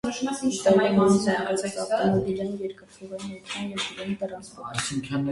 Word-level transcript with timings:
Իտալիան 0.49 0.95
ունի 1.01 1.19
զարգացած 1.25 1.75
ավտոմոբիլային, 1.83 2.55
երկաթուղային, 2.65 3.35
օդային 3.43 3.69
և 3.75 3.83
ջրային 3.91 4.17
տրանսպորտ։ 4.23 5.21